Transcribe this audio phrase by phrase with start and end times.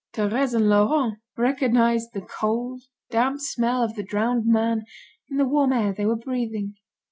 [0.13, 4.83] Thérèse and Laurent recognised the cold, damp smell of the drowned man
[5.29, 6.73] in the warm air they were breathing.